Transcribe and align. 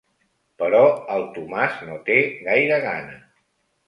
Però 0.61 0.79
el 1.15 1.25
Tomàs 1.35 1.75
no 1.89 1.97
té 2.07 2.15
gaire 2.47 2.81
gana. 2.87 3.19